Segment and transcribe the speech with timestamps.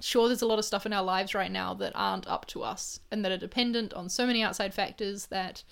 [0.00, 2.62] sure there's a lot of stuff in our lives right now that aren't up to
[2.62, 5.62] us and that are dependent on so many outside factors that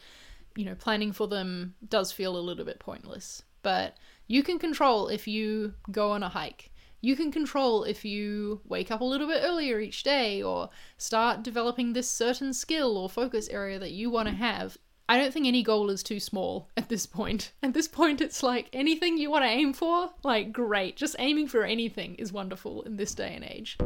[0.57, 3.97] you know planning for them does feel a little bit pointless but
[4.27, 6.71] you can control if you go on a hike
[7.01, 11.43] you can control if you wake up a little bit earlier each day or start
[11.43, 14.77] developing this certain skill or focus area that you want to have
[15.11, 17.53] I don't think any goal is too small at this point.
[17.63, 20.97] At this point, it's like anything you want to aim for, like, great.
[20.97, 23.79] Just aiming for anything is wonderful in this day and age.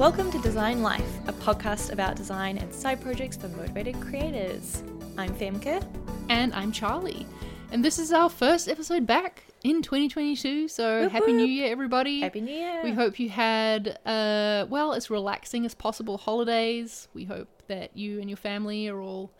[0.00, 4.82] Welcome to Design Life, a podcast about design and side projects for motivated creators.
[5.18, 5.84] I'm Femke.
[6.30, 7.26] And I'm Charlie.
[7.70, 10.68] And this is our first episode back in 2022.
[10.68, 12.22] So Whoop happy new year, everybody.
[12.22, 12.80] Happy New Year.
[12.82, 17.08] We hope you had, uh, well, as relaxing as possible holidays.
[17.12, 19.34] We hope that you and your family are all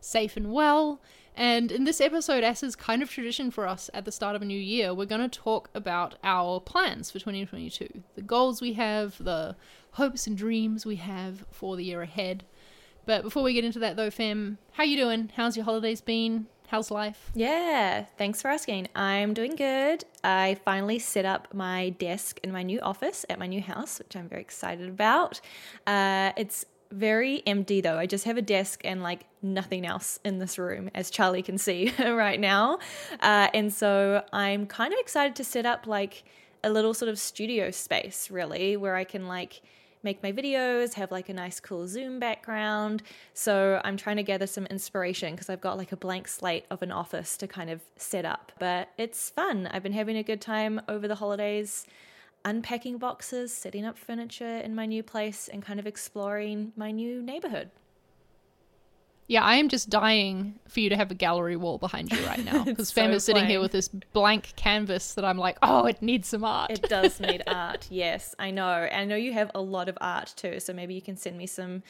[0.00, 0.98] safe and well.
[1.36, 4.40] And in this episode, as is kind of tradition for us at the start of
[4.40, 8.72] a new year, we're going to talk about our plans for 2022, the goals we
[8.72, 9.54] have, the
[9.96, 12.44] hopes and dreams we have for the year ahead.
[13.06, 15.32] But before we get into that, though, Fem, how you doing?
[15.36, 16.48] How's your holidays been?
[16.68, 17.30] How's life?
[17.34, 18.88] Yeah, thanks for asking.
[18.94, 20.04] I'm doing good.
[20.22, 24.14] I finally set up my desk in my new office at my new house, which
[24.14, 25.40] I'm very excited about.
[25.86, 27.96] Uh, it's very empty though.
[27.96, 31.56] I just have a desk and like nothing else in this room, as Charlie can
[31.56, 32.80] see right now.
[33.20, 36.24] Uh, and so I'm kind of excited to set up like
[36.62, 39.62] a little sort of studio space, really, where I can like
[40.06, 43.02] make my videos, have like a nice cool Zoom background.
[43.34, 46.80] So I'm trying to gather some inspiration because I've got like a blank slate of
[46.80, 48.52] an office to kind of set up.
[48.58, 49.66] But it's fun.
[49.66, 51.86] I've been having a good time over the holidays,
[52.44, 57.20] unpacking boxes, setting up furniture in my new place, and kind of exploring my new
[57.20, 57.70] neighborhood.
[59.28, 62.44] Yeah, I am just dying for you to have a gallery wall behind you right
[62.44, 65.86] now because Fem so is sitting here with this blank canvas that I'm like, oh,
[65.86, 66.70] it needs some art.
[66.70, 67.88] It does need art.
[67.90, 68.68] Yes, I know.
[68.68, 71.46] I know you have a lot of art too, so maybe you can send me
[71.46, 71.82] some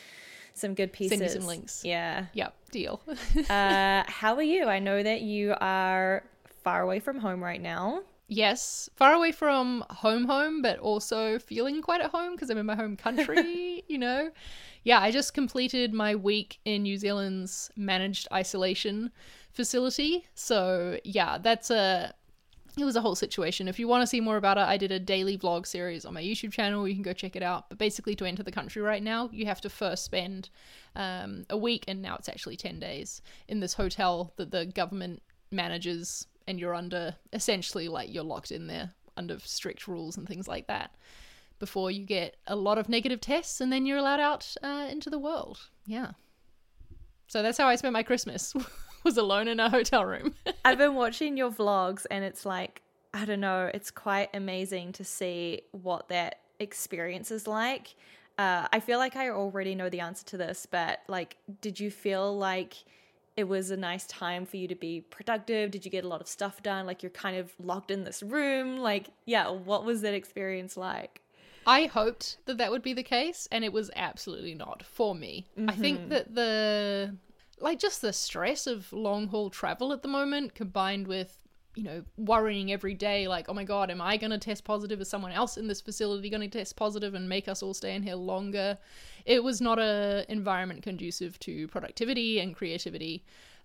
[0.55, 1.19] some good pieces.
[1.19, 1.83] Send me some links.
[1.85, 2.27] Yeah.
[2.33, 3.03] Yep, deal.
[3.51, 4.65] Uh, how are you?
[4.65, 6.25] I know that you are
[6.65, 8.01] far away from home right now.
[8.29, 12.67] yes, far away from home, home, but also feeling quite at home because I'm in
[12.67, 13.85] my home country.
[13.89, 14.31] you know,
[14.87, 15.01] yeah.
[15.01, 19.11] I just completed my week in New Zealand's managed isolation
[19.53, 22.15] facility, so yeah, that's a
[22.79, 23.69] it was a whole situation.
[23.69, 26.13] If you want to see more about it, I did a daily vlog series on
[26.13, 26.87] my YouTube channel.
[26.87, 27.69] You can go check it out.
[27.69, 30.51] But basically, to enter the country right now, you have to first spend
[30.95, 35.23] um, a week, and now it's actually 10 days, in this hotel that the government
[35.51, 40.47] manages, and you're under essentially like you're locked in there under strict rules and things
[40.47, 40.95] like that
[41.59, 45.11] before you get a lot of negative tests, and then you're allowed out uh, into
[45.11, 45.69] the world.
[45.87, 46.13] Yeah.
[47.29, 48.55] So that's how I spent my Christmas.
[49.07, 50.35] was alone in a hotel room.
[50.65, 52.83] I've been watching your vlogs and it's like,
[53.15, 57.95] I don't know, it's quite amazing to see what that experience is like.
[58.37, 61.89] Uh, I feel like I already know the answer to this, but like, did you
[61.91, 62.75] feel like
[63.37, 65.71] it was a nice time for you to be productive?
[65.71, 66.85] Did you get a lot of stuff done?
[66.85, 68.79] Like, you're kind of locked in this room?
[68.79, 71.21] Like, yeah, what was that experience like?
[71.67, 75.49] I hoped that that would be the case, and it was absolutely not for me.
[75.69, 77.17] I think that the
[77.59, 81.39] like just the stress of long haul travel at the moment, combined with
[81.75, 85.01] you know worrying every day, like oh my god, am I going to test positive?
[85.01, 87.95] Is someone else in this facility going to test positive and make us all stay
[87.95, 88.79] in here longer?
[89.25, 93.25] It was not a environment conducive to productivity and creativity.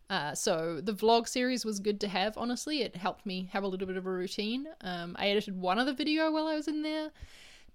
[0.10, 2.38] Uh, so the vlog series was good to have.
[2.38, 4.68] Honestly, it helped me have a little bit of a routine.
[4.82, 7.12] Um, I edited one other video while I was in there,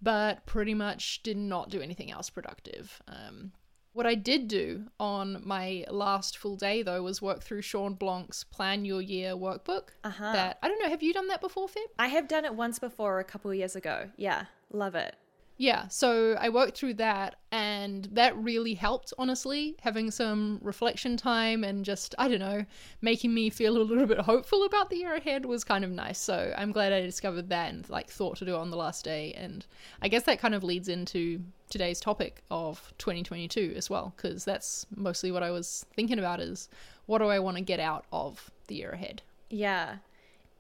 [0.01, 3.01] but pretty much did not do anything else productive.
[3.09, 3.53] Um,
[3.93, 8.45] what I did do on my last full day, though, was work through Shawn Blanc's
[8.45, 9.89] Plan Your Year workbook.
[10.05, 10.33] Uh-huh.
[10.33, 10.91] That I don't know.
[10.91, 11.83] Have you done that before, Fem?
[11.99, 14.11] I have done it once before a couple of years ago.
[14.19, 15.17] Yeah, love it.
[15.59, 19.75] Yeah, so I worked through that, and that really helped, honestly.
[19.81, 22.67] Having some reflection time and just, I don't know,
[23.01, 26.19] making me feel a little bit hopeful about the year ahead was kind of nice.
[26.19, 29.03] So I'm glad I discovered that and like thought to do it on the last
[29.03, 29.33] day.
[29.33, 29.65] And
[30.03, 31.41] I guess that kind of leads into
[31.71, 36.69] today's topic of 2022 as well, because that's mostly what I was thinking about is
[37.07, 39.23] what do I want to get out of the year ahead?
[39.49, 39.97] Yeah.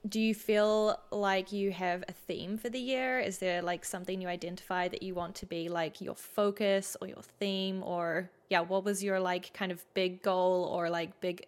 [0.08, 3.18] Do you feel like you have a theme for the year?
[3.18, 7.08] Is there like something you identify that you want to be like your focus or
[7.08, 11.46] your theme or yeah, what was your like kind of big goal or like big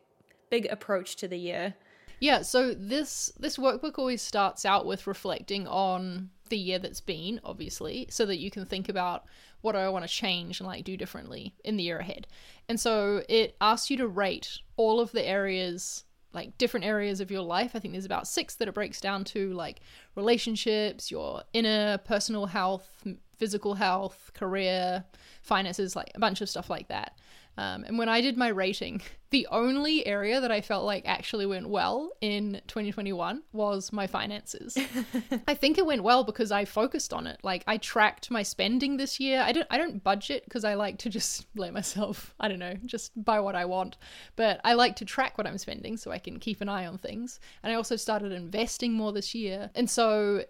[0.50, 1.74] big approach to the year?
[2.20, 7.40] Yeah, so this this workbook always starts out with reflecting on the year that's been,
[7.44, 9.24] obviously, so that you can think about
[9.60, 12.26] what do I want to change and like do differently in the year ahead.
[12.68, 16.04] And so it asks you to rate all of the areas
[16.38, 17.72] like different areas of your life.
[17.74, 19.80] I think there's about six that it breaks down to like
[20.14, 23.04] relationships, your inner personal health,
[23.36, 25.04] physical health, career,
[25.42, 27.18] finances, like a bunch of stuff like that.
[27.58, 31.44] Um, and when I did my rating, the only area that I felt like actually
[31.44, 34.78] went well in 2021 was my finances.
[35.48, 37.40] I think it went well because I focused on it.
[37.42, 39.42] Like I tracked my spending this year.
[39.44, 42.74] I don't I don't budget because I like to just let myself, I don't know,
[42.86, 43.96] just buy what I want.
[44.36, 46.98] But I like to track what I'm spending so I can keep an eye on
[46.98, 47.40] things.
[47.64, 49.70] And I also started investing more this year.
[49.74, 50.44] And so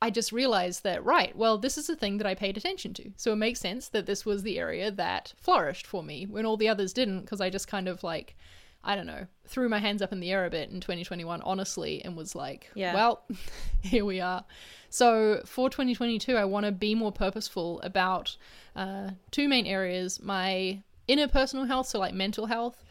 [0.00, 3.12] I just realized that, right, well, this is a thing that I paid attention to.
[3.16, 6.56] So it makes sense that this was the area that flourished for me when all
[6.56, 8.36] the others didn't, because I just kind of like,
[8.84, 12.04] I don't know, threw my hands up in the air a bit in 2021, honestly,
[12.04, 12.92] and was like, yeah.
[12.92, 13.24] well,
[13.80, 14.44] here we are.
[14.90, 18.36] So for 2022, I want to be more purposeful about
[18.74, 22.84] uh, two main areas my inner personal health, so like mental health,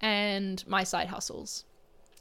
[0.00, 1.64] and my side hustles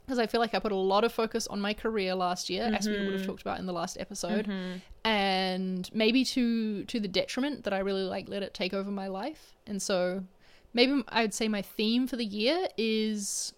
[0.06, 2.63] because I feel like I put a lot of focus on my career last year,
[2.63, 2.75] mm-hmm.
[2.75, 3.30] as we would have mm-hmm.
[3.30, 4.77] talked about in the last episode, mm-hmm.
[5.06, 9.07] and maybe to to the detriment that I really like let it take over my
[9.07, 9.56] life.
[9.68, 10.24] And so
[10.74, 13.53] maybe I would say my theme for the year is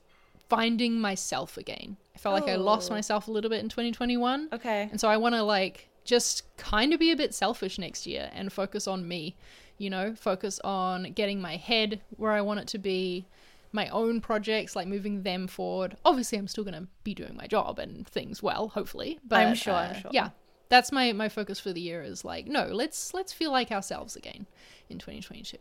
[0.49, 1.97] finding myself again.
[2.15, 2.45] I felt oh.
[2.45, 2.93] like I lost oh.
[2.93, 4.49] myself a little bit in 2021.
[4.53, 4.87] Okay.
[4.91, 8.29] And so I want to like just kind of be a bit selfish next year
[8.33, 9.35] and focus on me,
[9.77, 13.25] you know, focus on getting my head where I want it to be
[13.73, 15.97] my own projects, like moving them forward.
[16.05, 19.19] Obviously, I'm still going to be doing my job and things well, hopefully.
[19.27, 20.11] But I'm sure, uh, I'm sure.
[20.13, 20.29] Yeah,
[20.69, 22.01] that's my my focus for the year.
[22.03, 24.45] Is like, no, let's let's feel like ourselves again
[24.89, 25.57] in 2022.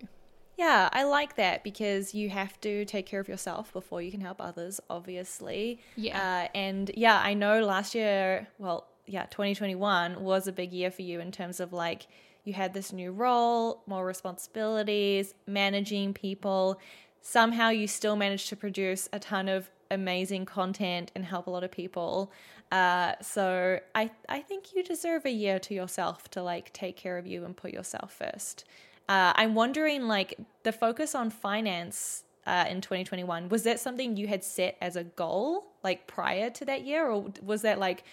[0.58, 4.20] Yeah, I like that because you have to take care of yourself before you can
[4.20, 5.80] help others, obviously.
[5.96, 6.18] Yeah.
[6.18, 11.02] Uh, and yeah, I know last year, well, yeah, 2021 was a big year for
[11.02, 12.06] you in terms of like
[12.44, 16.78] you had this new role, more responsibilities, managing people
[17.22, 21.64] somehow you still manage to produce a ton of amazing content and help a lot
[21.64, 22.32] of people.
[22.70, 27.18] Uh, so I I think you deserve a year to yourself to like take care
[27.18, 28.64] of you and put yourself first.
[29.08, 34.26] Uh, I'm wondering like the focus on finance uh, in 2021 was that something you
[34.26, 38.04] had set as a goal like prior to that year or was that like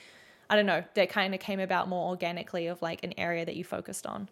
[0.50, 3.56] I don't know that kind of came about more organically of like an area that
[3.56, 4.30] you focused on.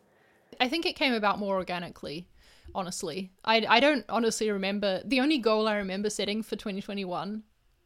[0.60, 2.28] I think it came about more organically
[2.76, 3.32] honestly.
[3.44, 5.02] I, I don't honestly remember.
[5.06, 7.44] The only goal I remember setting for 2021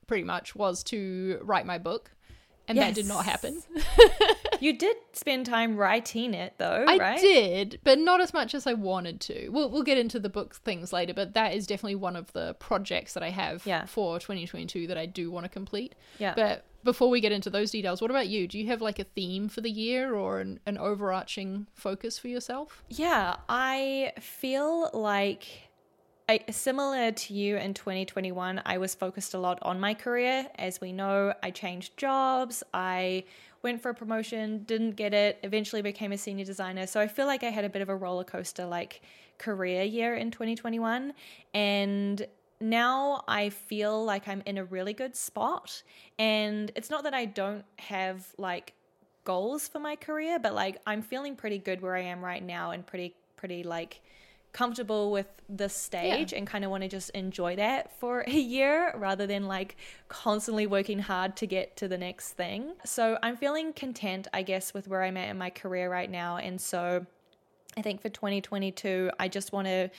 [0.07, 2.11] pretty much was to write my book,
[2.67, 2.87] and yes.
[2.87, 3.61] that did not happen.
[4.59, 7.19] you did spend time writing it though, I right?
[7.19, 9.49] did, but not as much as I wanted to.
[9.49, 12.55] We'll, we'll get into the book things later, but that is definitely one of the
[12.55, 13.85] projects that I have yeah.
[13.85, 15.95] for 2022 that I do want to complete.
[16.19, 16.33] Yeah.
[16.35, 18.47] But before we get into those details, what about you?
[18.47, 22.27] Do you have like a theme for the year or an, an overarching focus for
[22.27, 22.83] yourself?
[22.89, 25.45] Yeah, I feel like
[26.29, 30.47] I, similar to you in 2021, I was focused a lot on my career.
[30.55, 32.63] As we know, I changed jobs.
[32.73, 33.25] I
[33.63, 36.87] went for a promotion, didn't get it, eventually became a senior designer.
[36.87, 39.01] So I feel like I had a bit of a roller coaster like
[39.37, 41.13] career year in 2021.
[41.53, 42.25] And
[42.61, 45.83] now I feel like I'm in a really good spot.
[46.19, 48.73] And it's not that I don't have like
[49.23, 52.71] goals for my career, but like I'm feeling pretty good where I am right now
[52.71, 54.01] and pretty, pretty like
[54.53, 56.37] comfortable with this stage yeah.
[56.37, 59.77] and kind of want to just enjoy that for a year rather than like
[60.09, 62.73] constantly working hard to get to the next thing.
[62.83, 66.37] So I'm feeling content, I guess, with where I'm at in my career right now.
[66.37, 67.05] And so
[67.77, 69.89] I think for 2022, I just want to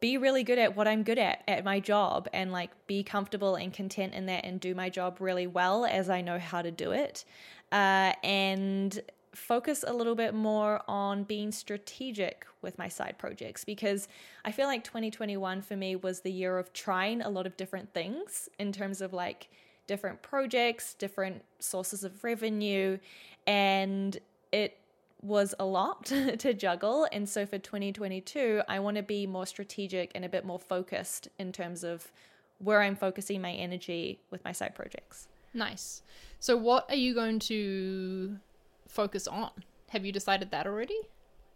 [0.00, 3.56] be really good at what I'm good at at my job and like be comfortable
[3.56, 6.70] and content in that and do my job really well as I know how to
[6.70, 7.24] do it.
[7.72, 9.00] Uh, and
[9.34, 14.08] focus a little bit more on being strategic with my side projects because
[14.44, 17.92] I feel like 2021 for me was the year of trying a lot of different
[17.92, 19.48] things in terms of like
[19.86, 22.98] different projects, different sources of revenue,
[23.46, 24.18] and
[24.52, 24.78] it
[25.22, 27.08] was a lot to juggle.
[27.12, 31.28] And so for 2022, I want to be more strategic and a bit more focused
[31.38, 32.10] in terms of
[32.58, 35.28] where I'm focusing my energy with my side projects.
[35.54, 36.02] Nice.
[36.40, 38.38] So, what are you going to
[38.86, 39.50] focus on?
[39.90, 40.98] Have you decided that already?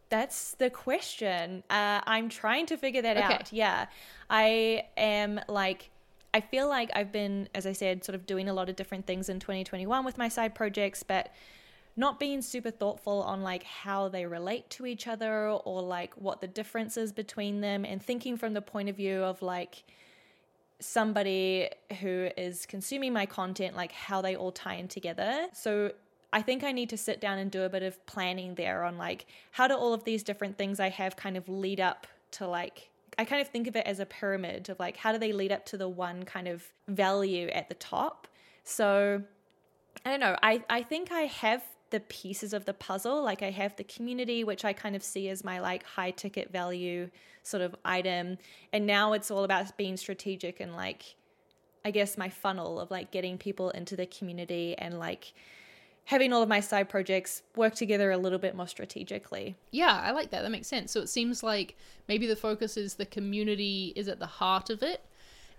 [0.08, 1.62] That's the question.
[1.70, 3.34] Uh, I'm trying to figure that okay.
[3.34, 3.52] out.
[3.52, 3.86] Yeah.
[4.28, 5.90] I am like,
[6.34, 9.06] I feel like I've been, as I said, sort of doing a lot of different
[9.06, 11.30] things in 2021 with my side projects, but
[11.96, 16.40] not being super thoughtful on like how they relate to each other or like what
[16.40, 19.84] the difference is between them and thinking from the point of view of like
[20.80, 21.68] somebody
[22.00, 25.92] who is consuming my content like how they all tie in together so
[26.32, 28.96] I think I need to sit down and do a bit of planning there on
[28.96, 32.48] like how do all of these different things I have kind of lead up to
[32.48, 35.32] like I kind of think of it as a pyramid of like how do they
[35.32, 38.26] lead up to the one kind of value at the top.
[38.64, 39.22] So
[40.04, 40.36] I don't know.
[40.42, 43.22] I, I think I have the pieces of the puzzle.
[43.22, 46.50] Like I have the community, which I kind of see as my like high ticket
[46.50, 47.08] value
[47.44, 48.38] sort of item.
[48.72, 51.14] And now it's all about being strategic and like,
[51.84, 55.32] I guess my funnel of like getting people into the community and like
[56.06, 59.54] having all of my side projects work together a little bit more strategically.
[59.70, 60.42] Yeah, I like that.
[60.42, 60.90] That makes sense.
[60.92, 61.76] So it seems like
[62.08, 65.04] maybe the focus is the community is at the heart of it,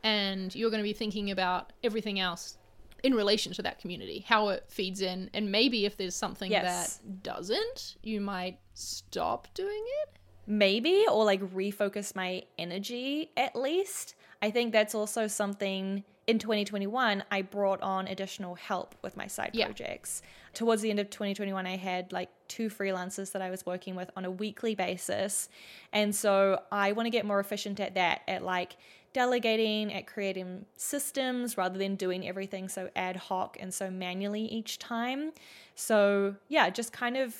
[0.03, 2.57] and you're going to be thinking about everything else
[3.03, 6.97] in relation to that community, how it feeds in, and maybe if there's something Yes.
[6.97, 10.09] that doesn't, you might stop doing it.
[10.45, 14.13] maybe or like refocus my energy at least.
[14.41, 19.51] I think that's also something in 2021 I brought on additional help with my side
[19.53, 19.67] Yeah.
[19.67, 20.21] projects.
[20.53, 24.11] Towards the end of 2021 I had like two freelancers that I was working with
[24.17, 25.47] on a weekly basis.
[25.93, 28.75] And so I want to get more efficient at that at like
[29.13, 34.79] delegating, at creating systems rather than doing everything so ad hoc and so manually each
[34.79, 35.31] time.
[35.75, 37.35] So, yeah, just kind of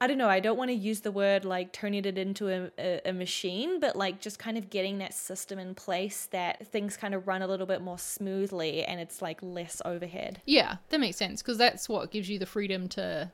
[0.00, 0.28] I don't know.
[0.28, 3.80] I don't want to use the word like turning it into a, a, a machine,
[3.80, 7.42] but like just kind of getting that system in place that things kind of run
[7.42, 10.40] a little bit more smoothly and it's like less overhead.
[10.46, 13.32] Yeah, that makes sense because that's what gives you the freedom to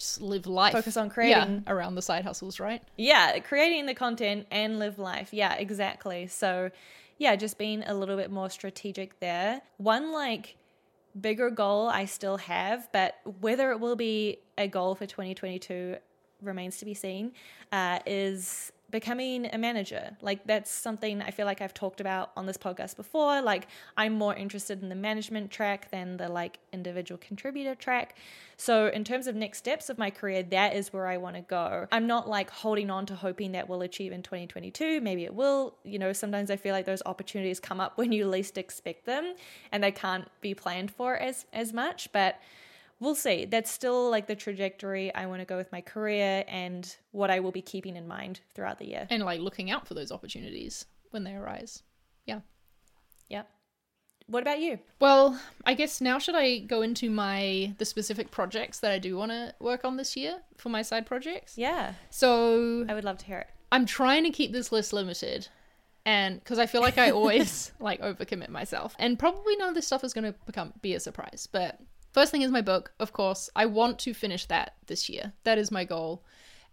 [0.00, 0.72] just live life.
[0.72, 2.82] Focus on Yeah, creating- around the side hustles, right?
[2.96, 5.32] Yeah, creating the content and live life.
[5.32, 6.26] Yeah, exactly.
[6.26, 6.70] So,
[7.18, 9.60] yeah, just being a little bit more strategic there.
[9.76, 10.56] One like
[11.20, 15.96] bigger goal I still have, but whether it will be a goal for 2022
[16.40, 17.32] remains to be seen,
[17.70, 20.16] uh, is becoming a manager.
[20.20, 23.40] Like, that's something I feel like I've talked about on this podcast before.
[23.42, 28.16] Like, I'm more interested in the management track than the like individual contributor track.
[28.56, 31.42] So, in terms of next steps of my career, that is where I want to
[31.42, 31.86] go.
[31.92, 35.00] I'm not like holding on to hoping that we'll achieve in 2022.
[35.00, 35.74] Maybe it will.
[35.84, 39.34] You know, sometimes I feel like those opportunities come up when you least expect them
[39.72, 42.36] and they can't be planned for as as much, but
[43.00, 43.46] we'll see.
[43.46, 47.40] That's still like the trajectory I want to go with my career and what I
[47.40, 49.06] will be keeping in mind throughout the year.
[49.10, 51.82] And like looking out for those opportunities when they arise.
[52.26, 52.40] Yeah.
[53.28, 53.42] Yeah.
[54.26, 54.78] What about you?
[55.00, 59.16] Well, I guess now should I go into my the specific projects that I do
[59.16, 61.58] want to work on this year for my side projects?
[61.58, 63.48] Yeah, So I would love to hear it.
[63.72, 65.48] I'm trying to keep this list limited.
[66.06, 69.86] And because I feel like I always like overcommit myself, and probably none of this
[69.86, 71.48] stuff is going to become be a surprise.
[71.50, 71.80] But
[72.12, 73.50] first thing is my book, of course.
[73.54, 75.32] I want to finish that this year.
[75.44, 76.24] That is my goal.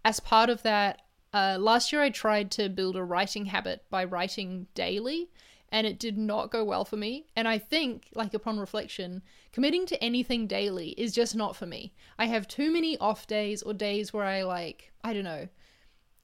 [0.04, 1.02] As part of that,
[1.32, 5.30] uh, last year I tried to build a writing habit by writing daily,
[5.70, 7.26] and it did not go well for me.
[7.36, 11.92] And I think, like upon reflection, committing to anything daily is just not for me.
[12.18, 15.48] I have too many off days or days where I like I don't know.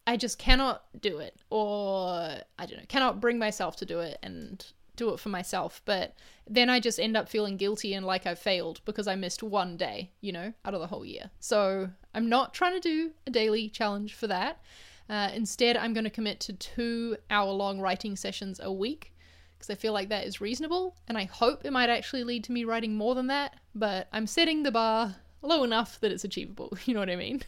[0.07, 4.19] I just cannot do it, or I don't know, cannot bring myself to do it
[4.23, 4.65] and
[4.97, 5.83] do it for myself.
[5.85, 6.15] But
[6.49, 9.77] then I just end up feeling guilty and like I've failed because I missed one
[9.77, 11.31] day, you know, out of the whole year.
[11.41, 14.61] So I'm not trying to do a daily challenge for that.
[15.09, 19.13] Uh, instead, I'm going to commit to two hour long writing sessions a week
[19.59, 20.97] because I feel like that is reasonable.
[21.09, 23.57] And I hope it might actually lead to me writing more than that.
[23.75, 26.77] But I'm setting the bar low enough that it's achievable.
[26.87, 27.43] You know what I mean?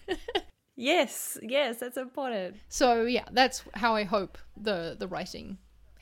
[0.77, 2.57] Yes, yes, that's important.
[2.69, 5.57] So yeah, that's how I hope the the writing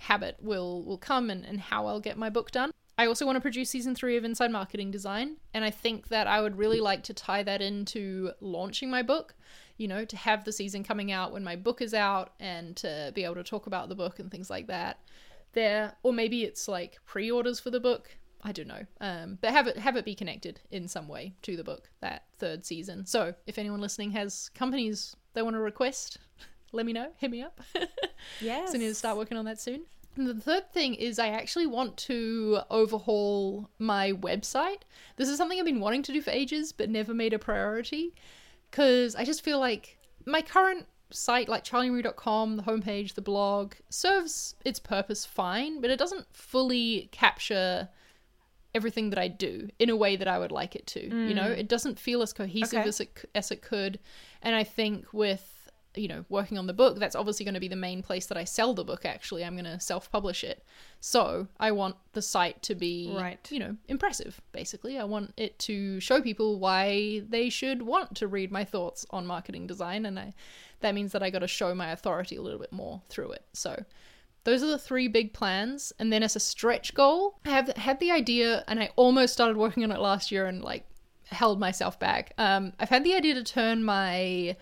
[0.04, 2.70] habit will will come and, and how I'll get my book done.
[2.96, 6.28] I also want to produce season three of Inside Marketing Design, and I think that
[6.28, 9.34] I would really like to tie that into launching my book.
[9.76, 13.11] You know, to have the season coming out when my book is out, and to
[13.14, 15.00] be able to talk about the book and things like that.
[15.54, 18.16] There, or maybe it's like pre-orders for the book.
[18.42, 21.56] I don't know, um, but have it have it be connected in some way to
[21.56, 23.06] the book that third season.
[23.06, 26.18] So if anyone listening has companies they want to request,
[26.73, 27.08] let me know.
[27.16, 27.61] Hit me up.
[28.40, 28.70] Yes.
[28.70, 29.82] So I need to start working on that soon.
[30.16, 34.83] The third thing is I actually want to overhaul my website.
[35.16, 38.14] This is something I've been wanting to do for ages, but never made a priority.
[38.71, 44.54] Because I just feel like my current site, like charliemarie.com, the homepage, the blog, serves
[44.64, 47.88] its purpose fine, but it doesn't fully capture
[48.75, 51.00] everything that I do in a way that I would like it to.
[51.00, 51.59] You know, mm.
[51.59, 52.88] it doesn't feel as cohesive Okay.
[52.88, 54.00] as it as it could.
[54.42, 55.53] And I think with
[55.94, 58.36] you know working on the book, that's obviously going to be the main place that
[58.38, 59.04] I sell the book.
[59.04, 60.64] Actually, I'm going to self publish it.
[61.00, 63.38] So I want the site to be Right.
[63.50, 64.40] you know impressive.
[64.52, 69.06] Basically, I want it to show people why they should want to read my thoughts
[69.10, 70.34] on marketing design, and I
[70.80, 73.44] that means that I got to show my authority a little bit more through it.
[73.52, 73.84] So
[74.44, 75.92] those are the three big plans.
[75.98, 79.56] And then as a stretch goal, I have had the idea, and I almost started
[79.56, 80.84] working on it last year and like
[81.30, 82.34] held myself back.
[82.36, 84.56] Um, I've had the idea to turn my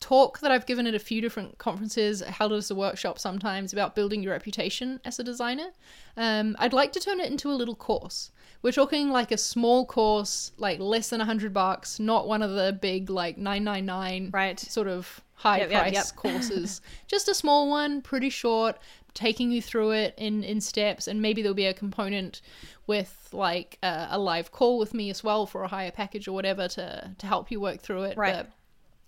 [0.00, 3.94] talk that I've given at a few different conferences, held as a workshop sometimes about
[3.94, 5.68] building your reputation as a designer.
[6.16, 8.30] Um, I'd like to turn it into a little course.
[8.62, 12.50] We're talking like a small course, like less than a hundred bucks, not one of
[12.52, 14.58] the big like nine nine nine Right.
[14.58, 16.06] sort of high Yep, yep, price yep.
[16.16, 16.80] courses.
[17.06, 18.78] Just a small one, pretty short,
[19.14, 22.42] taking you through it in in steps, and maybe there'll be a component
[22.86, 26.32] with like a, a live call with me as well for a higher package or
[26.32, 28.16] whatever to to help you work through it.
[28.18, 28.34] Right.
[28.34, 28.50] But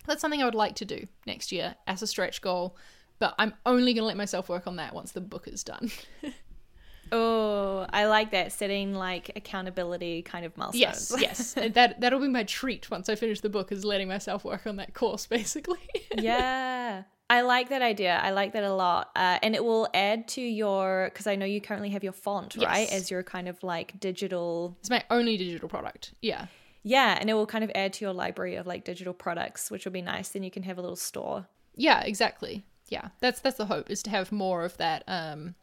[0.06, 2.76] that's something I would like to do next year as a stretch goal.
[3.18, 5.90] But I'm only going to let myself work on that once the book is done.
[7.14, 11.12] Oh, I like that setting like accountability kind of milestones.
[11.12, 11.54] yes, yes.
[11.74, 14.76] that that'll be my treat once I finish the book is letting myself work on
[14.76, 15.78] that course basically.
[16.16, 17.02] yeah.
[17.28, 18.18] I like that idea.
[18.22, 19.10] I like that a lot.
[19.16, 22.56] Uh, and it will add to your, because I know you currently have your font,
[22.56, 22.90] right?
[22.92, 24.76] As your kind of like digital.
[24.80, 26.12] it's my only digital product.
[26.20, 26.46] Yeah.
[26.82, 27.16] Yeah.
[27.20, 29.92] And it will kind of add to your library of like digital products, which will
[29.92, 30.30] be nice.
[30.30, 31.46] Then you can have a little store.
[31.74, 32.64] Yeah, exactly.
[32.88, 35.02] Yeah, that's that's the hope is to have more of that.
[35.06, 35.54] Um,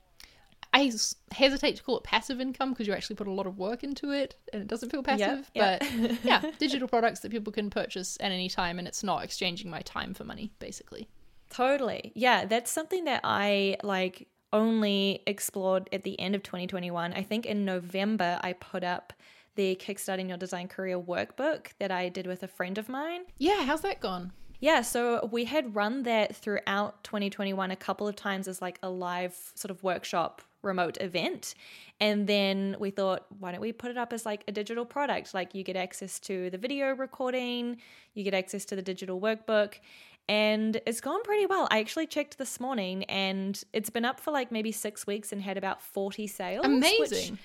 [0.74, 0.92] I
[1.32, 4.12] hesitate to call it passive income because you actually put a lot of work into
[4.12, 5.50] it and it doesn't feel passive.
[5.54, 5.80] yep.
[5.80, 9.70] But yeah, digital products that people can purchase at any time and it's not exchanging
[9.70, 11.08] my time for money, basically.
[11.50, 12.12] Totally.
[12.14, 17.14] Yeah, that's something that I like only explored at the end of 2021.
[17.14, 19.14] I think in November I put up
[19.60, 23.24] the Kickstarting Your Design Career workbook that I did with a friend of mine.
[23.40, 24.32] Yeah, how's that gone?
[24.62, 28.90] Yeah, so we had run that throughout 2021 a couple of times as like a
[28.90, 31.56] live sort of workshop remote event.
[32.00, 35.34] And then we thought, why don't we put it up as like a digital product?
[35.34, 37.82] Like you get access to the video recording,
[38.14, 39.74] you get access to the digital workbook.
[40.30, 41.68] And it's gone pretty well.
[41.70, 45.42] I actually checked this morning and it's been up for like maybe six weeks and
[45.42, 46.66] had about 40 sales.
[46.66, 47.38] which Amazing.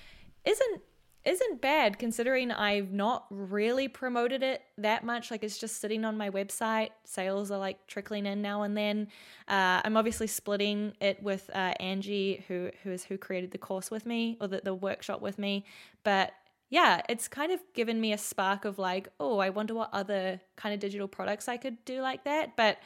[0.44, 0.82] isn't
[1.24, 5.30] isn't bad considering I've not really promoted it that much.
[5.30, 6.90] Like it's just sitting on my website.
[7.04, 9.08] Sales are like trickling in now and then.
[9.48, 13.90] Uh, I'm obviously splitting it with uh, Angie, who who is who created the course
[13.90, 15.64] with me or the, the workshop with me.
[16.02, 16.32] But
[16.68, 20.40] yeah, it's kind of given me a spark of like, oh, I wonder what other
[20.56, 22.56] kind of digital products I could do like that.
[22.56, 22.78] But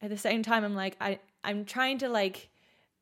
[0.00, 2.48] at the same time, I'm like, I I'm trying to like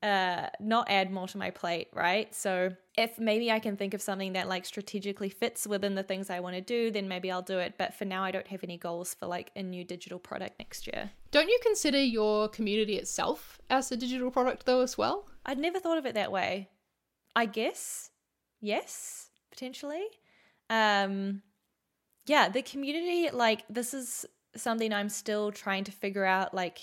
[0.04, 2.32] uh not add more to my plate right?
[2.34, 6.30] So if maybe i can think of something that like strategically fits within the things
[6.30, 7.74] i want to do then maybe i'll do it.
[7.78, 10.86] But for now i don't have any goals for like a new digital product next
[10.86, 11.10] year.
[11.30, 15.26] Don't you consider your community itself as a digital product though as well?
[15.46, 16.68] i'd never thought of it that way.
[17.34, 18.10] I guess
[18.60, 20.04] yes potentially.
[20.68, 21.42] Um
[22.26, 26.78] yeah the community like this is something i'm still trying to figure out like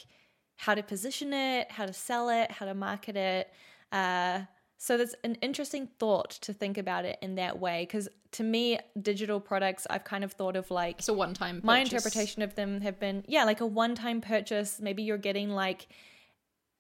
[0.66, 3.46] how to position it how to sell it how to market it.
[3.92, 4.42] Uh
[4.78, 8.80] so that's an interesting thought to think about it in that way because to me
[9.10, 11.62] digital products i've kind of thought of like It's a one-time.
[11.64, 14.80] my interpretation of them have been yeah like a one-time purchase.
[14.88, 15.82] Maybe you're getting like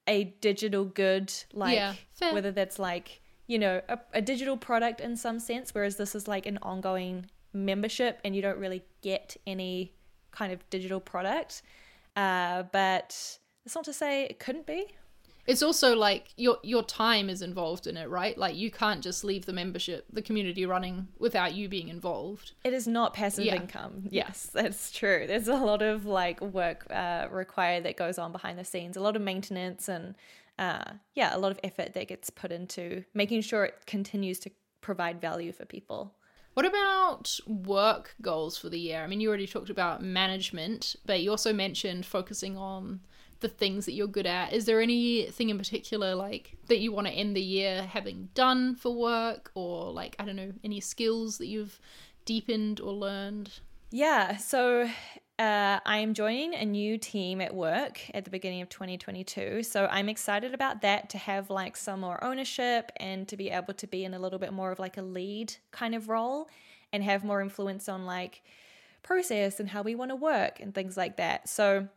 [0.07, 1.93] a digital good like Yeah,
[2.33, 6.27] whether that's like you know a, a digital product in some sense whereas this is
[6.27, 9.91] like an ongoing membership and you don't really get any
[10.31, 11.61] kind of digital product.
[12.15, 14.85] Uh, but that's not to say it couldn't be
[15.47, 18.37] It's also like your your time is involved in it, right?
[18.37, 22.51] Like you can't just leave the membership, the community running without you being involved.
[22.63, 23.55] It is not passive Yeah.
[23.55, 24.03] income.
[24.11, 25.25] Yes, that's true.
[25.27, 29.01] There's a lot of like work uh, required that goes on behind the scenes, a
[29.01, 30.15] lot of maintenance, and
[30.59, 34.51] uh, yeah, a lot of effort that gets put into making sure it continues to
[34.81, 36.13] provide value for people.
[36.53, 39.01] What about work goals for the year?
[39.03, 42.99] I mean, you already talked about management, but you also mentioned focusing on
[43.41, 44.53] the things that you're good at.
[44.53, 48.75] Is there anything in particular like that you want to end the year having done
[48.75, 51.79] for work or like I don't know, any skills that you've
[52.25, 53.59] deepened or learned?
[53.91, 54.89] Yeah, so
[55.37, 59.63] uh, I'm joining a new team at work at the beginning of 2022.
[59.63, 63.73] So I'm excited about that to have like some more ownership and to be able
[63.73, 66.47] to be in a little bit more of like a lead kind of role
[66.93, 68.43] and have more influence on like
[69.03, 71.49] process and how we want to work and things like that.
[71.49, 71.87] So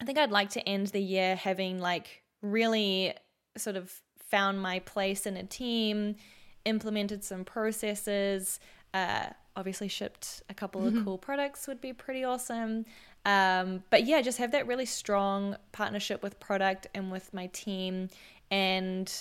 [0.00, 3.14] I think I'd like to end the year having like really
[3.56, 6.16] sort of found my place in a team,
[6.64, 8.58] implemented some processes,
[8.92, 9.26] uh,
[9.56, 12.84] obviously shipped a couple of cool products would be pretty awesome.
[13.24, 18.08] Um, but yeah, just have that really strong partnership with product and with my team
[18.50, 19.12] and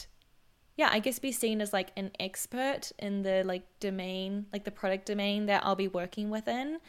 [0.75, 4.71] yeah, I guess be seen as like an expert in the like domain, like the
[4.71, 6.79] product domain that I'll be working within.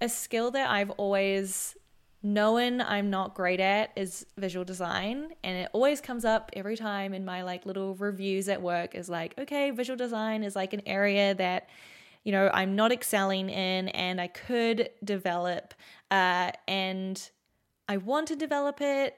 [0.00, 1.76] A skill that I've always
[2.22, 7.14] known I'm not great at is visual design and it always comes up every time
[7.14, 10.82] in my like little reviews at work is like okay visual design is like an
[10.84, 11.68] area that
[12.24, 15.74] you know I'm not excelling in and I could develop
[16.10, 17.30] uh, and
[17.88, 19.16] I want to develop it.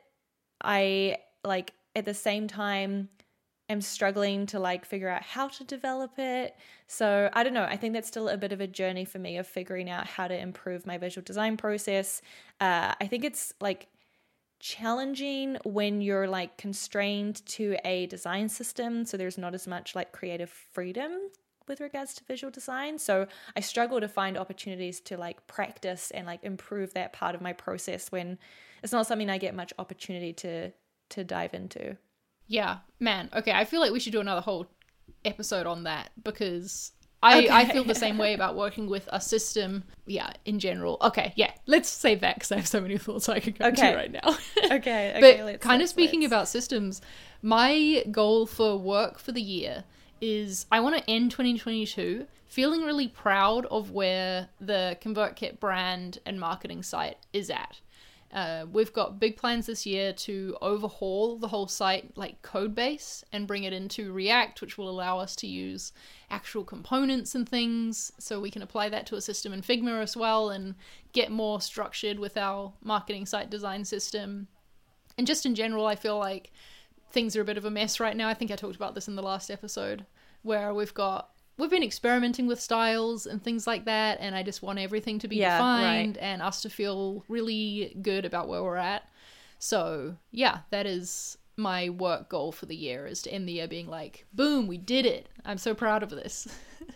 [0.63, 3.09] I like at the same time
[3.71, 6.57] am struggling to like figure out how to develop it.
[6.87, 7.65] So I don't know.
[7.65, 10.29] I think that's still a bit of a journey for me of figuring out how
[10.29, 12.21] to improve my visual design process.
[12.61, 13.89] Uh, I think it's like
[14.59, 19.05] challenging when you're like constrained to a design system.
[19.05, 21.13] So there's not as much like creative freedom
[21.67, 22.99] with regards to visual design.
[22.99, 27.41] So I struggle to find opportunities to like practice and like improve that part of
[27.41, 28.39] my process when
[28.83, 30.73] it's not something I get much opportunity to
[31.11, 31.97] to dive into.
[32.51, 33.31] Yeah, man.
[33.33, 34.67] Okay, I feel like we should do another whole
[35.25, 36.91] episode on that because
[37.23, 37.49] I, okay.
[37.49, 39.85] I feel the same way about working with a system.
[40.05, 40.99] Yeah, in general.
[41.01, 41.53] Okay, yeah.
[41.67, 43.95] Let's save that because I have so many thoughts I could go okay.
[43.95, 44.21] right now.
[44.65, 45.43] okay, okay.
[45.49, 46.33] But kind of speaking let's.
[46.33, 47.01] about systems,
[47.41, 49.85] my goal for work for the year
[50.21, 56.41] is I want to end 2022 feeling really proud of where the ConvertKit brand and
[56.41, 57.79] marketing site is at.
[58.33, 63.25] Uh, we've got big plans this year to overhaul the whole site, like code base,
[63.33, 65.93] and bring it into React, which will allow us to use
[66.31, 68.13] actual components and things.
[68.19, 70.77] So we can apply that to a system in Figma as well and
[71.13, 74.47] get more structured with our marketing site design system.
[75.19, 76.53] And just in general, I feel like
[77.11, 78.29] things are a bit of a mess right now.
[78.29, 80.07] I think I talked about this in the last episode,
[80.43, 81.30] where we've got
[81.61, 85.29] we've been experimenting with styles and things like that and i just want everything to
[85.29, 86.25] be yeah, defined right.
[86.25, 89.09] and us to feel really good about where we're at
[89.59, 93.69] so yeah that is my work goal for the year is to end the year
[93.69, 96.49] being like boom we did it i'm so proud of this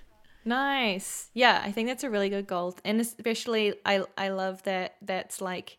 [0.45, 4.97] nice yeah i think that's a really good goal and especially i i love that
[5.03, 5.79] that's like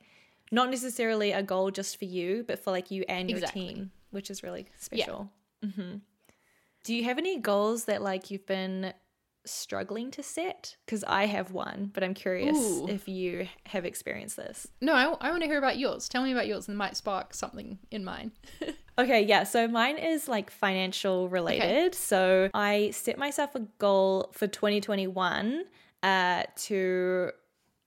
[0.51, 3.67] not necessarily a goal just for you but for like you and your exactly.
[3.67, 5.29] team which is really special
[5.61, 5.69] yeah.
[5.69, 5.97] mm-hmm.
[6.85, 8.93] Do you have any goals that like you've been
[9.43, 10.77] struggling to set?
[10.85, 12.87] Because I have one, but I'm curious Ooh.
[12.87, 14.67] if you have experienced this.
[14.81, 16.07] No, I, I want to hear about yours.
[16.07, 18.33] Tell me about yours and it might spark something in mine.
[18.99, 19.45] okay, yeah.
[19.45, 21.87] So mine is like financial related.
[21.87, 21.97] Okay.
[21.97, 25.63] So I set myself a goal for 2021
[26.03, 27.31] uh, to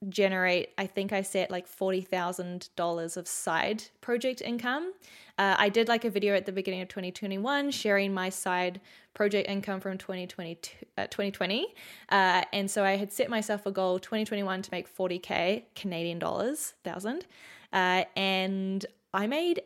[0.08, 4.92] generate, I think I set like $40,000 of side project income.
[5.36, 8.80] Uh, I did like a video at the beginning of 2021 sharing my side
[9.14, 10.58] project income from 2020,
[10.96, 11.74] uh, 2020.
[12.08, 16.74] Uh, and so I had set myself a goal 2021 to make 40K Canadian dollars,
[16.84, 17.26] thousand.
[17.72, 19.62] Uh, and I made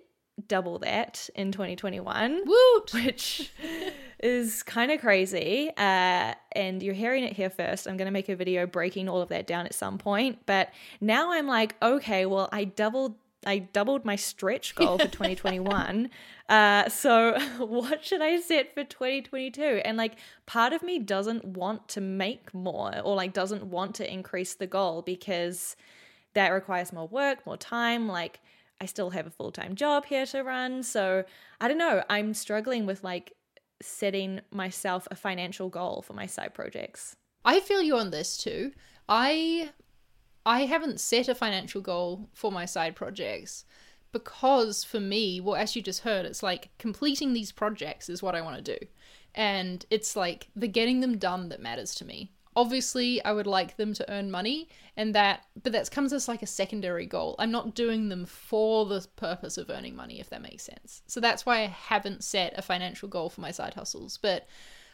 [0.49, 2.95] double that in 2021, Woot!
[2.95, 3.53] which
[4.23, 5.71] is kind of crazy.
[5.77, 7.87] Uh, and you're hearing it here first.
[7.87, 10.39] I'm going to make a video breaking all of that down at some point.
[10.47, 13.17] But now I'm like, okay, well, I doubled.
[13.45, 16.11] I doubled my stretch goal for 2021.
[16.49, 19.83] uh, so, what should I set for 2022?
[19.85, 20.15] And like,
[20.47, 24.69] part of me doesn't want to make more or like doesn't want to increase the
[24.69, 25.75] goal because
[26.35, 28.07] that requires more work, more time.
[28.07, 28.39] Like,
[28.81, 30.85] I still have a full time job here to run.
[30.85, 31.25] So
[31.61, 32.05] I don't know.
[32.09, 33.33] I'm struggling with like
[33.83, 37.17] setting myself a financial goal for my side projects.
[37.45, 38.73] I feel you on this too.
[39.09, 39.71] I
[40.45, 43.65] I haven't set a financial goal for my side projects
[44.11, 48.35] because for me, well, as you just heard, it's like completing these projects is what
[48.35, 48.87] I want to do.
[49.35, 53.77] And it's like the getting them done that matters to me obviously i would like
[53.77, 57.35] them to earn money and that but that comes as like a secondary goal.
[57.39, 61.03] I'm not doing them for the purpose of earning money if that makes sense.
[61.07, 64.19] So that's why i haven't set a financial goal for my side hustles.
[64.21, 64.47] But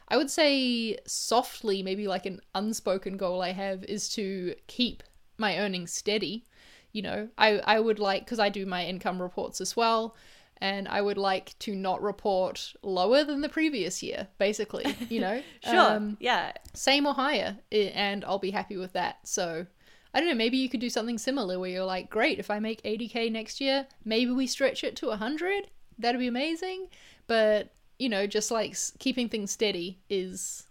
[0.09, 5.03] i would say softly maybe like an unspoken goal i have is to keep
[5.37, 6.45] my earnings steady.
[6.93, 10.17] You know i i would like because i do my income reports as well
[10.61, 15.43] and I would like to not report lower than the previous year, basically, you know?
[15.65, 15.79] sure.
[15.79, 16.53] Um, yeah.
[16.75, 19.19] Same or higher, and I'll be happy with that.
[19.25, 19.67] So,
[20.13, 22.59] I don't know, maybe you could do something similar where you're like, great, if I
[22.59, 25.71] make 80k next year, maybe we stretch it to 100.
[25.99, 26.89] That'd be amazing.
[27.27, 30.65] But, you know, just like keeping things steady is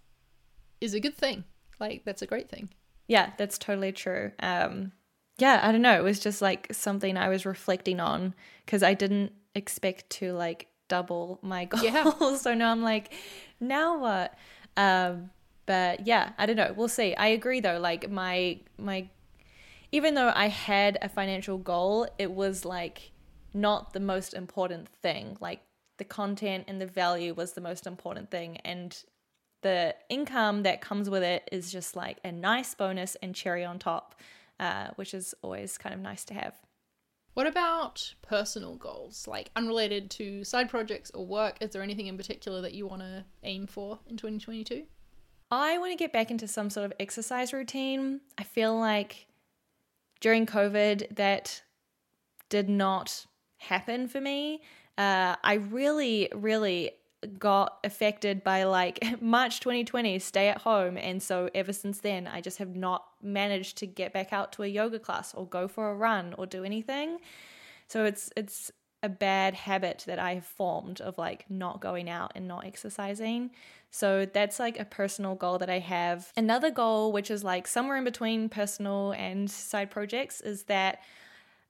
[0.80, 1.44] is a good thing.
[1.80, 2.68] Like that's a great thing.
[3.06, 4.32] Yeah, that's totally true.
[4.40, 4.92] Um
[5.38, 8.94] yeah, I don't know, it was just like something I was reflecting on because I
[8.94, 11.84] didn't expect to like double my goals.
[11.84, 12.36] Yeah.
[12.36, 13.12] so now I'm like,
[13.60, 14.34] now what?
[14.76, 15.30] Um,
[15.66, 16.72] but yeah, I don't know.
[16.74, 17.14] We'll see.
[17.14, 17.78] I agree though.
[17.78, 19.08] Like my my,
[19.92, 23.12] even though I had a financial goal, it was like
[23.52, 25.36] not the most important thing.
[25.40, 25.60] Like
[25.98, 28.96] the content and the value was the most important thing, and
[29.60, 33.78] the income that comes with it is just like a nice bonus and cherry on
[33.78, 34.14] top,
[34.60, 36.54] uh, which is always kind of nice to have.
[37.38, 41.58] What about personal goals, like unrelated to side projects or work?
[41.60, 44.82] Is there anything in particular that you want to aim for in 2022?
[45.48, 48.22] I want to get back into some sort of exercise routine.
[48.38, 49.28] I feel like
[50.20, 51.62] during COVID, that
[52.48, 53.24] did not
[53.58, 54.62] happen for me.
[54.98, 56.90] Uh, I really, really
[57.38, 60.96] got affected by like March 2020, stay at home.
[60.96, 64.62] And so ever since then, I just have not managed to get back out to
[64.62, 67.18] a yoga class or go for a run or do anything.
[67.88, 68.70] So it's, it's,
[69.02, 73.50] a bad habit that I have formed of like not going out and not exercising.
[73.90, 76.32] So that's like a personal goal that I have.
[76.36, 81.00] Another goal, which is like somewhere in between personal and side projects, is that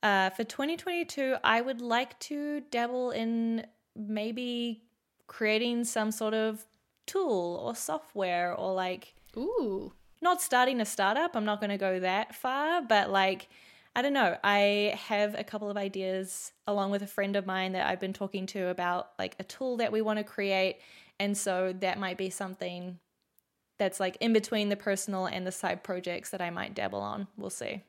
[0.02, 4.82] uh, for 2022, I would like to dabble in maybe
[5.28, 6.66] creating some sort of
[7.06, 9.92] tool or software or like ooh.
[10.20, 13.48] not starting a startup i'm not going to go that far but like
[13.94, 17.72] i don't know i have a couple of ideas along with a friend of mine
[17.72, 20.78] that i've been talking to about like a tool that we want to create
[21.20, 22.98] and so that might be something
[23.78, 27.26] that's like in between the personal and the side projects that i might dabble on
[27.36, 27.82] we'll see.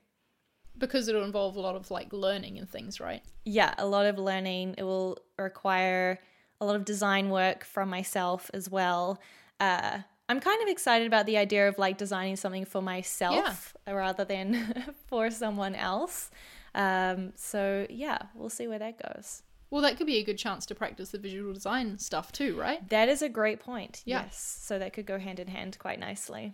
[0.77, 3.21] Because it'll involve a lot of like learning and things right?
[3.43, 6.19] Yeah a lot of learning it will require
[6.61, 9.19] a lot of design work from myself as well.
[9.59, 13.93] Uh, I'm kind of excited about the idea of like designing something for myself yeah.
[13.93, 16.29] rather than for someone else.
[16.75, 19.41] Um, so yeah, we'll see where that goes.
[19.71, 22.87] Well, that could be a good chance to practice the visual design stuff too, right?
[22.89, 24.01] That is a great point.
[24.05, 24.23] Yeah.
[24.23, 24.61] Yes.
[24.61, 26.53] So that could go hand in hand quite nicely.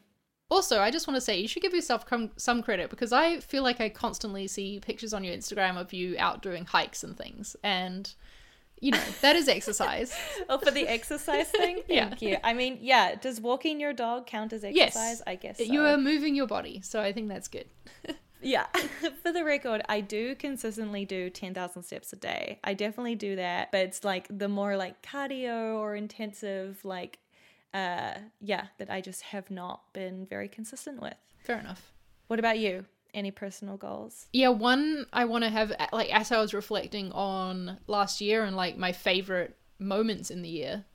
[0.50, 3.40] Also, I just want to say you should give yourself com- some credit because I
[3.40, 7.18] feel like I constantly see pictures on your Instagram of you out doing hikes and
[7.18, 7.56] things.
[7.64, 8.14] And
[8.80, 10.14] you know, that is exercise.
[10.50, 11.82] oh, for the exercise thing?
[11.88, 12.30] Thank yeah.
[12.30, 12.38] you.
[12.44, 14.96] I mean, yeah, does walking your dog count as exercise?
[14.96, 15.22] Yes.
[15.26, 15.64] I guess so.
[15.64, 17.66] You are moving your body, so I think that's good.
[18.42, 18.66] yeah.
[19.24, 22.60] for the record, I do consistently do 10,000 steps a day.
[22.64, 27.20] I definitely do that, but it's like the more like cardio or intensive, like,
[27.74, 31.16] uh, yeah, that I just have not been very consistent with.
[31.40, 31.92] Fair enough.
[32.28, 32.86] What about you?
[33.16, 34.28] Any personal goals?
[34.34, 38.56] Yeah, one I want to have like as I was reflecting on last year and
[38.56, 40.86] like my favorite moments in the year.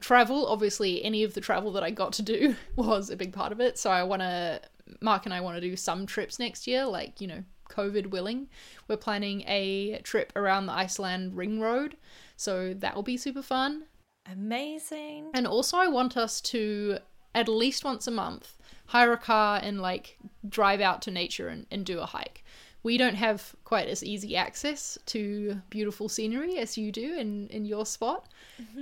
[0.00, 3.52] Travel, obviously, any of the travel that I got to do was a big part
[3.52, 3.78] of it.
[3.78, 4.60] So I want to,
[5.00, 8.48] Mark and I want to do some trips next year, like, you know, COVID willing.
[8.88, 11.96] We're planning a trip around the Iceland Ring Road.
[12.36, 13.84] So that will be super fun.
[14.30, 15.30] Amazing.
[15.34, 16.98] And also, I want us to,
[17.34, 20.18] at least once a month, hire a car and like
[20.48, 22.44] drive out to nature and, and do a hike.
[22.84, 27.64] We don't have quite as easy access to beautiful scenery as you do in, in
[27.64, 28.28] your spot.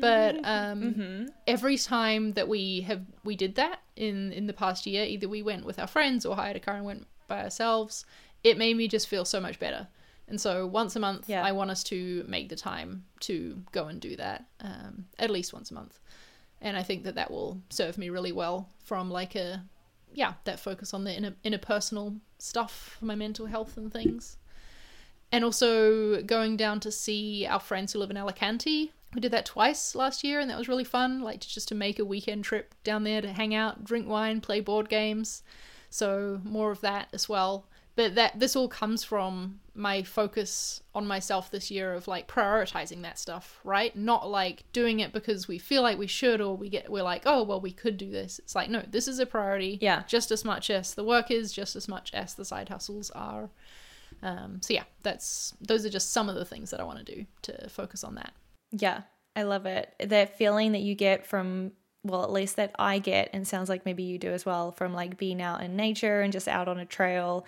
[0.01, 1.27] But um, mm-hmm.
[1.47, 5.43] every time that we have we did that in, in the past year, either we
[5.43, 8.07] went with our friends or hired a car and went by ourselves,
[8.43, 9.87] it made me just feel so much better.
[10.29, 11.45] And so once a month, yeah.
[11.45, 15.53] I want us to make the time to go and do that, um, at least
[15.53, 15.99] once a month.
[16.63, 19.65] And I think that that will serve me really well from like a
[20.13, 24.37] yeah, that focus on the inner, interpersonal stuff for my mental health and things.
[25.33, 28.93] And also going down to see our friends who live in Alicante.
[29.15, 31.21] We did that twice last year, and that was really fun.
[31.21, 34.61] Like just to make a weekend trip down there to hang out, drink wine, play
[34.61, 35.43] board games.
[35.89, 41.07] So more of that as well but that this all comes from my focus on
[41.07, 43.95] myself this year of like prioritizing that stuff right?
[43.97, 47.23] Not like doing it because we feel like we should or we get we're like
[47.27, 48.39] oh well we could do this.
[48.39, 49.79] It's like no this is a priority.
[49.81, 50.03] Yeah.
[50.07, 53.51] Just as much as the work is just as much as the side hustles are.
[54.23, 57.15] Um so yeah that's those are just some of the things that i want to
[57.15, 58.33] do to focus on that.
[58.71, 59.03] Yeah
[59.37, 59.95] i love it.
[60.01, 61.73] That feeling that you get from
[62.03, 64.95] well, at least that I get, and sounds like maybe you do as well, from
[64.95, 67.45] like being out in nature and just out on a trail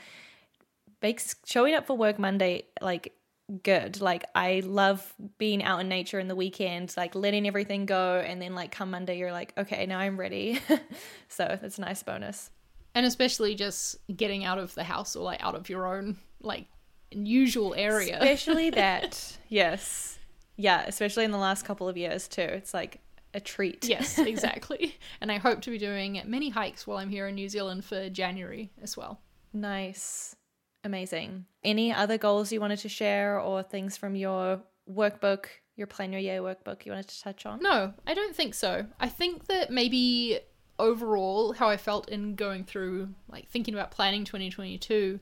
[1.02, 3.14] makes showing up for work Monday like
[3.62, 4.00] good.
[4.00, 8.40] Like I love being out in nature in the weekend, like letting everything go and
[8.40, 10.60] then like come Monday you're like, okay, now I'm ready.
[11.28, 12.50] so that's a nice bonus.
[12.94, 16.66] And especially just getting out of the house or like out of your own like
[17.10, 18.16] usual area.
[18.16, 19.38] Especially that.
[19.48, 20.18] yes.
[20.56, 22.42] Yeah, especially in the last couple of years too.
[22.42, 23.00] It's like
[23.34, 23.88] a treat.
[23.88, 24.96] Yes, exactly.
[25.20, 28.08] and I hope to be doing many hikes while I'm here in New Zealand for
[28.10, 29.20] January as well.
[29.52, 30.36] Nice.
[30.84, 31.46] Amazing.
[31.62, 36.20] Any other goals you wanted to share or things from your workbook, your plan your
[36.20, 37.60] year workbook you wanted to touch on?
[37.60, 38.86] No, I don't think so.
[38.98, 40.40] I think that maybe
[40.78, 45.20] overall how I felt in going through like thinking about planning 2022,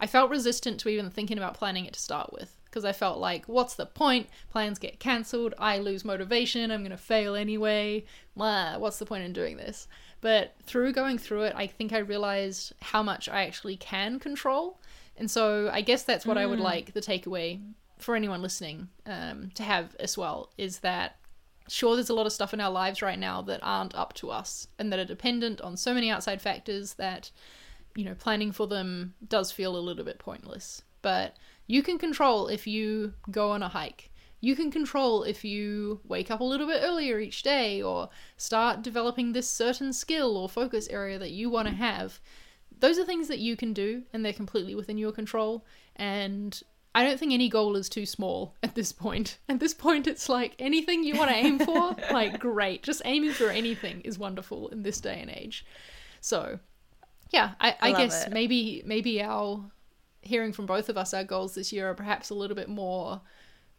[0.00, 3.18] I felt resistant to even thinking about planning it to start with because I felt
[3.18, 4.28] like what's the point?
[4.50, 8.04] Plans get cancelled, I lose motivation, I'm going to fail anyway.
[8.36, 9.86] Blah, what's the point in doing this?
[10.20, 14.80] But through going through it, I think I realized how much I actually can control
[15.16, 16.40] and so I guess that's what mm.
[16.40, 16.64] I would mm.
[16.64, 17.60] like the takeaway
[17.98, 21.16] for anyone listening um, to have as well is that
[21.68, 24.30] sure there's a lot of stuff in our lives right now that aren't up to
[24.30, 27.30] us and that are dependent on so many outside factors that
[27.94, 32.48] you know planning for them does feel a little bit pointless but you can control
[32.48, 34.10] if you go on a hike.
[34.40, 38.82] You can control if you wake up a little bit earlier each day or start
[38.82, 42.20] developing this certain skill or focus area that you want to have.
[42.84, 45.64] Those are things that you can do and they're completely within your control.
[45.96, 46.62] And
[46.94, 49.38] I don't think any goal is too small at this point.
[49.48, 52.82] At this point, it's like anything you want to aim for, like great.
[52.82, 55.64] Just aiming for anything is wonderful in this day and age.
[56.20, 56.58] So,
[57.30, 58.34] yeah, I, I, guess it.
[58.34, 59.64] maybe maybe our
[60.20, 63.22] hearing from both of us, our goals this year are perhaps a little bit more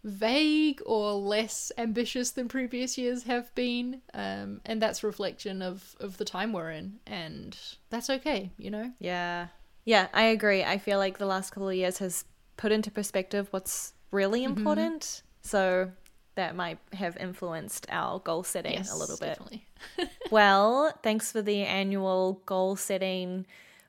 [0.05, 6.17] vague or less ambitious than previous years have been, um, and that's reflection of of
[6.17, 7.57] the time we're in, and
[7.89, 8.91] that's okay, you know.
[8.99, 9.47] Yeah.
[9.83, 10.63] Yeah, I agree.
[10.63, 12.23] I feel like the last couple of years has
[12.57, 14.57] put into perspective what's really Mm-hmm.
[14.57, 15.21] important.
[15.41, 15.91] So
[16.35, 19.37] that might have influenced our goal setting a little bit.
[19.37, 19.65] Definitely.
[20.31, 23.45] Well, thanks for the annual goal setting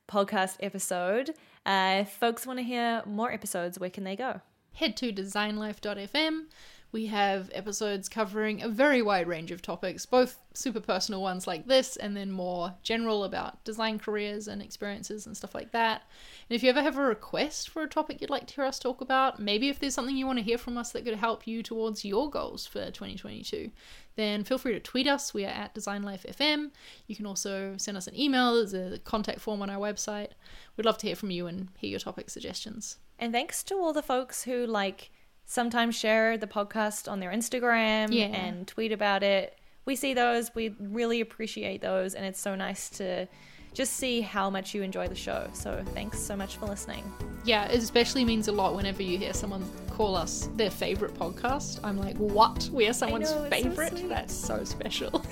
[0.07, 1.31] podcast episode.
[1.65, 4.41] Uh, if folks want to hear more episodes, where can they go?
[4.77, 6.45] Head to designlife.fm.
[6.93, 11.67] We have episodes covering a very wide range of topics, both super personal ones like
[11.67, 16.03] this, and then more general about design careers and experiences and stuff like that.
[16.49, 18.79] And if you ever have a request for a topic you'd like to hear us
[18.79, 21.47] talk about, maybe if there's something you want to hear from us that could help
[21.47, 23.71] you towards your goals for 2022,
[24.15, 25.35] then feel free to tweet us.
[25.35, 26.71] We are at DesignLifeFM.
[27.07, 28.55] You can also send us an email.
[28.55, 30.31] There's a contact form on our website.
[30.77, 32.97] We'd love to hear from you and hear your topic suggestions.
[33.19, 35.11] And thanks to all the folks who like
[35.45, 38.27] sometimes share the podcast on their Instagram Yeah.
[38.27, 39.57] and tweet about it.
[39.85, 43.29] We see those, we really appreciate those, and it's so nice to
[43.77, 45.47] just see how much you enjoy the show.
[45.53, 47.05] So thanks so much for listening.
[47.45, 51.81] Yeah, it especially means a lot whenever you hear someone call us their favorite podcast.
[51.85, 52.71] I'm like, what?
[52.73, 54.09] We are someone's know, it's so favorite?
[54.09, 55.25] That's so special.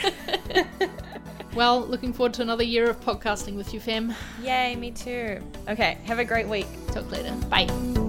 [1.55, 4.15] well, looking forward to another year of podcasting with you, Fem.
[4.43, 5.41] Yay, me too.
[5.67, 6.67] Okay, have a great week.
[6.89, 7.33] Talk later.
[7.49, 8.04] Bye.